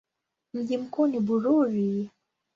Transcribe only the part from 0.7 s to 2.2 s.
mkuu ni Bururi.